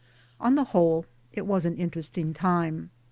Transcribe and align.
On 0.39 0.55
the 0.55 0.63
whole 0.63 1.05
it 1.31 1.45
was 1.45 1.67
an 1.67 1.77
interesting 1.77 2.33
time. 2.33 2.89